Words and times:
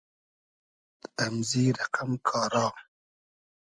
تو 0.99 1.07
قئد 1.09 1.19
امزی 1.25 1.65
رئقئم 1.77 2.11
کارا 2.27 2.67